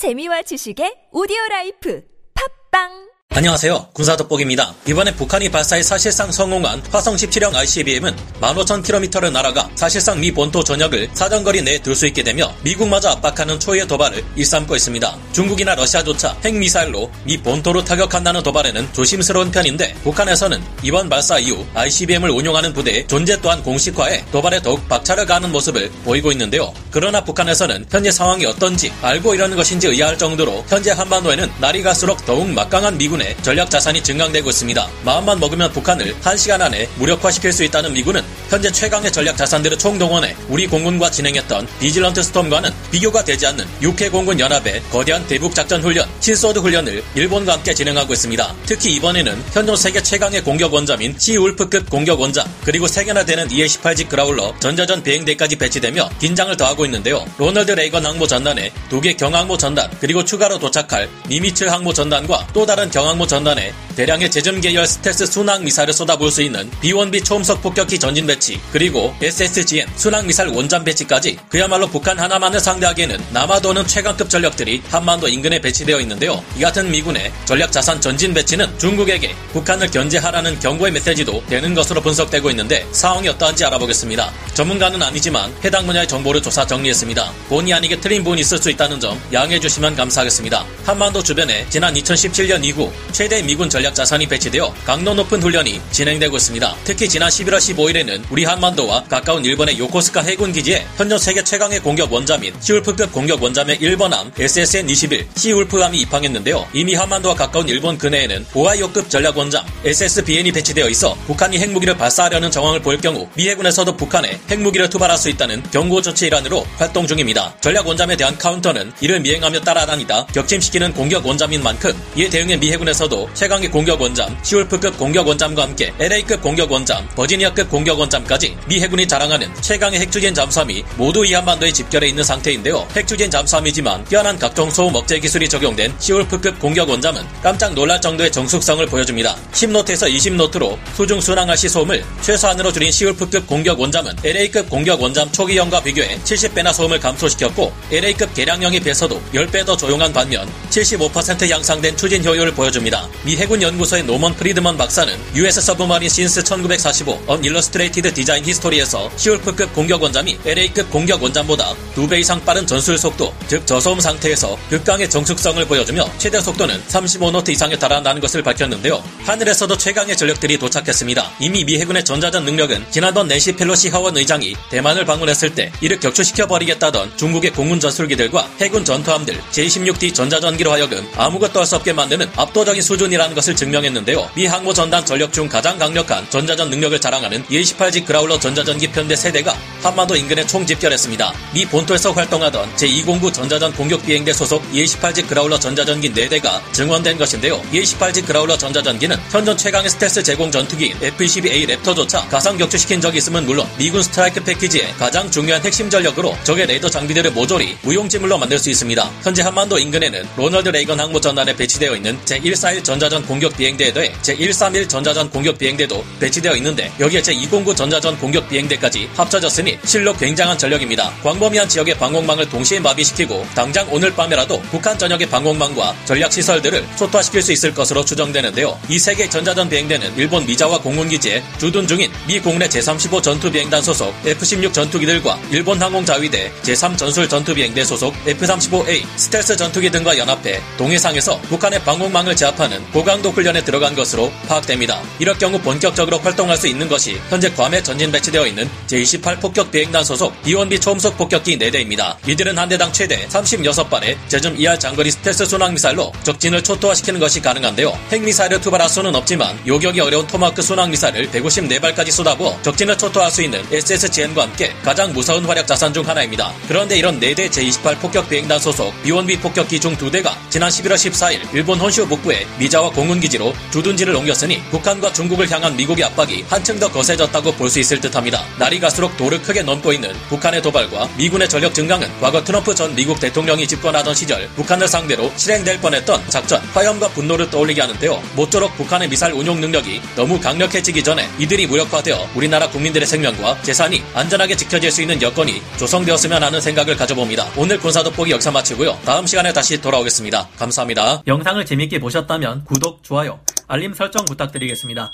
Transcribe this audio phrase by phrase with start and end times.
[0.00, 2.00] 재미와 지식의 오디오 라이프.
[2.32, 3.09] 팟빵
[3.40, 3.88] 안녕하세요.
[3.94, 4.74] 군사 돋보기입니다.
[4.86, 11.62] 이번에 북한이 발사해 사실상 성공한 화성 17형 ICBM은 15,000km를 날아가 사실상 미 본토 전역을 사정거리
[11.62, 15.16] 내에 들수 있게 되며 미국마저 압박하는 초유의 도발을 일삼고 있습니다.
[15.32, 22.74] 중국이나 러시아조차 핵미사일로 미 본토로 타격한다는 도발에는 조심스러운 편인데 북한에서는 이번 발사 이후 ICBM을 운용하는
[22.74, 26.74] 부대의 존재 또한 공식화해 도발에 더욱 박차를 가하는 모습을 보이고 있는데요.
[26.90, 32.46] 그러나 북한에서는 현재 상황이 어떤지 알고 이러는 것인지 의아할 정도로 현재 한반도에는 날이 갈수록 더욱
[32.50, 34.88] 막강한 미군 전략 자산이 증강되고 있습니다.
[35.04, 40.66] 마음만 먹으면 북한을 한시간 안에 무력화시킬 수 있다는 미군은 현재 최강의 전략 자산들을 총동원해 우리
[40.66, 46.60] 공군과 진행했던 비질런트 스톰과는 비교가 되지 않는 육해 공군 연합의 거대한 대북 작전 훈련, 킨소드
[46.60, 48.54] 훈련을 일본과 함께 진행하고 있습니다.
[48.66, 54.54] 특히 이번에는 현존 세계 최강의 공격 원잠인 시울프급 공격 원잠, 그리고 3개나 되는 EA-18G 그라울러
[54.60, 57.24] 전자전 비행대까지 배치되며 긴장을 더하고 있는데요.
[57.38, 62.66] 로널드 레이건 항모 전단에 두 개 경항모 전단, 그리고 추가로 도착할 니미츠 항모 전단과 또
[62.66, 67.98] 다른 경항모 전단에 대량의 JASSM 계열 스텔스 순항 미사일을 쏟아부을 수 있는 B1B 초음속 폭격기
[67.98, 74.82] 전진 배치 그리고 SSGN 순항 미사일 원잠 배치까지 그야말로 북한 하나만을 상대하기에는 남아도는 최강급 전력들이
[74.88, 76.42] 한반도 인근에 배치되어 있는데요.
[76.56, 82.48] 이 같은 미군의 전략 자산 전진 배치는 중국에게 북한을 견제하라는 경고의 메시지도 되는 것으로 분석되고
[82.52, 84.32] 있는데 상황이 어떠한지 알아보겠습니다.
[84.54, 87.30] 전문가는 아니지만 해당 분야의 정보를 조사 정리했습니다.
[87.50, 90.64] 본의 아니게 틀린 부분이 있을 수 있다는 점 양해해 주시면 감사하겠습니다.
[90.86, 96.76] 한반도 주변에 지난 2017년 이후 최대 미군 전략 자산이 배치되어 강도 높은 훈련이 진행되고 있습니다.
[96.84, 102.12] 특히 지난 11월 15일에는 우리 한반도와 가까운 일본의 요코스카 해군 기지에 현존 세계 최강의 공격
[102.12, 106.68] 원잠인 시울프급 공격 원잠의 1번함 SSN-21 시울프함이 입항했는데요.
[106.72, 112.80] 이미 한반도와 가까운 일본 근해에는 오하이오급 전략 원잠 SSBN이 배치되어 있어 북한이 핵무기를 발사하려는 정황을
[112.80, 117.54] 볼 경우 미 해군에서도 북한에 핵무기를 투발할 수 있다는 경고 조치 일환으로 활동 중입니다.
[117.60, 123.00] 전략 원잠에 대한 카운터는 이를 미행하며 따라다니다 격침시키는 공격 원잠인 만큼 이에 대응해 미 해군에서
[123.00, 128.80] 중에서도 최강의 공격 원잠, 시울프급 공격 원잠과 함께 LA급 공격 원잠, 버지니아급 공격 원잠까지 미
[128.80, 132.86] 해군이 자랑하는 최강의 핵추진 잠수함이 모두 이 한반도에 집결해 있는 상태인데요.
[132.96, 138.84] 핵추진 잠수함이지만 뛰어난 각종 소음 억제 기술이 적용된 시울프급 공격 원잠은 깜짝 놀랄 정도의 정숙성을
[138.86, 139.36] 보여줍니다.
[139.52, 145.82] 10노트에서 20노트로 수중 순항할 시 소음을 최소한으로 줄인 시울프급 공격 원잠은 LA급 공격 원잠 초기형과
[145.82, 152.52] 비교해 70배나 소음을 감소시켰고 LA급 개량형에 비해서도 10배 더 조용한 반면 75% 향상된 추진 효율을
[152.52, 153.08] 보여줍니다.
[153.26, 153.66] 있습니 다.
[153.66, 159.74] 미 해군 연구소의 노먼 프리드먼 박사는 US 서브마린 신스 1945 언 일러스트레이티드 디자인 히스토리에서 시울프급
[159.74, 165.64] 공격 원잠이 LA급 공격 원잠보다 2배 이상 빠른 전술 속도, 즉 저소음 상태에서 극강의 정숙성을
[165.66, 169.02] 보여주며 최대 속도는 35노트 이상에 달한다는 것을 밝혔는데요.
[169.24, 171.30] 하늘에서도 최강의 전력들이 도착했습니다.
[171.40, 176.46] 이미 미 해군의 전자전 능력은 지난번 낸시 펠로시 하원 의장이 대만을 방문했을 때 이를 격추시켜
[176.46, 182.82] 버리겠다던 중국의 공군 전술기들과 해군 전투함들 제26D 전자전기로 하여금 아무것도 할 수 없게 만드는 압도적인
[182.82, 184.30] 수준이라는 것을 증명했는데요.
[184.34, 189.56] 미 항모 전단 전력 중 가장 강력한 전자전 능력을 자랑하는 E-18G 그라울러 전자전기 편대 세대가
[189.82, 191.32] 한반도 인근에 총 집결했습니다.
[191.54, 197.62] 미 본토에서 활동하던 제209 전자전 공격 비행대 소속 E-18G 그라울러 전자전기 4대가 증원된 것인데요.
[197.72, 203.66] E-18G 그라울러 전자전기는 현존 최강의 스텔스 제공 전투기인 F-22A 랩터조차 가상 격추시킨 적이 있음은 물론
[203.78, 209.10] 미군 strike package의 가장 중요한 핵심 전력으로 적의 레이더 장비들을 모조리 무용지물로 만들 수 있습니다.
[209.22, 214.12] 현재 한반도 인근에는 로널드 레이건 항모 전단에 배치되어 있는 제1 제141 전자전 공격 비행대에 더해
[214.22, 221.10] 제131 전자전 공격 비행대도 배치되어 있는데 여기에 제209 전자전 공격 비행대까지 합쳐졌으니 실로 굉장한 전력입니다.
[221.22, 227.52] 광범위한 지역의 방공망을 동시에 마비시키고 당장 오늘 밤에라도 북한 전역의 방공망과 전략 시설들을 초토화시킬 수
[227.52, 228.78] 있을 것으로 추정되는데요.
[228.88, 234.72] 이 세계 전자전 비행대는 일본 미사와 공군기지에 주둔 중인 미 공군 제35 전투비행단 소속 F-16
[234.72, 242.36] 전투기들과 일본 항공자위대 제3 전술 전투비행대 소속 F-35A 스텔스 전투기 등과 연합해 동해상에서 북한의 방공망을
[242.36, 245.00] 제압 제압하는 고강도 훈련에 들어간 것으로 파악됩니다.
[245.18, 250.04] 이럴 경우 본격적으로 활동할 수 있는 것이 현재 괌에 전진 배치되어 있는 제28 폭격 비행단
[250.04, 252.16] 소속 B1B 초음속 폭격기 4대입니다.
[252.26, 257.96] 이들은 한 대당 최대 36발의 JASSM-ER 장거리 스텔스 순항 미사일로 적진을 초토화시키는 것이 가능한데요.
[258.10, 263.62] 핵미사일을 투발할 수는 없지만 요격이 어려운 토마호크 순항 미사일을 154발까지 쏟아부어 적진을 초토화할 수 있는
[263.72, 266.52] SSGN과 함께 가장 무서운 활약 자산 중 하나입니다.
[266.68, 271.78] 그런데 이런 4대 제28 폭격 비행단 소속 B1B 폭격기 중 2대가 지난 11월 14일 일본
[271.78, 277.52] 혼슈 북부에 미자와 공군 기지로 주둔지를 옮겼으니 북한과 중국을 향한 미국의 압박이 한층 더 거세졌다고
[277.52, 278.42] 볼 수 있을 듯합니다.
[278.58, 283.18] 날이 갈수록 도르크 크게 넘고 있는 북한의 도발과 미군의 전력 증강은 과거 트럼프 전 미국
[283.18, 288.22] 대통령이 집권하던 시절 북한을 상대로 실행될 뻔했던 작전 화염과 분노를 떠올리게 하는데요.
[288.36, 294.56] 모쪼록 북한의 미사일 운용 능력이 너무 강력해지기 전에 이들이 무력화되어 우리나라 국민들의 생명과 재산이 안전하게
[294.56, 297.48] 지켜질 수 있는 여건이 조성되었으면 하는 생각을 가져봅니다.
[297.56, 298.98] 오늘 군사 돋보기 역사 마치고요.
[299.04, 300.48] 다음 시간에 다시 돌아오겠습니다.
[300.58, 301.22] 감사합니다.
[301.26, 305.12] 영상을 재밌게 보셨다면 구독, 좋아요, 알림 설정 부탁드리겠습니다.